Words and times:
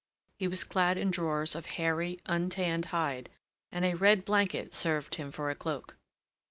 He 0.39 0.47
was 0.47 0.63
clad 0.63 0.97
in 0.97 1.11
drawers 1.11 1.53
of 1.53 1.67
hairy, 1.77 2.19
untanned 2.25 2.85
hide, 2.85 3.29
and 3.71 3.85
a 3.85 3.93
red 3.93 4.25
blanket 4.25 4.73
served 4.73 5.13
him 5.13 5.31
for 5.31 5.51
a 5.51 5.55
cloak. 5.55 5.95